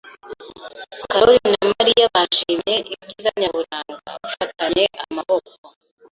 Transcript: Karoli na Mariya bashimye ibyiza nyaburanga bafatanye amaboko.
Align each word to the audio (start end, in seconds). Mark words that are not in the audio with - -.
Karoli 1.11 1.49
na 1.59 1.65
Mariya 1.73 2.05
bashimye 2.15 2.75
ibyiza 2.93 3.29
nyaburanga 3.39 4.11
bafatanye 4.23 4.83
amaboko. 5.03 5.51